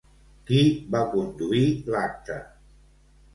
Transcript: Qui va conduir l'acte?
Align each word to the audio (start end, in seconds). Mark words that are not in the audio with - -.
Qui 0.45 0.61
va 0.95 1.01
conduir 1.11 1.61
l'acte? 1.97 2.39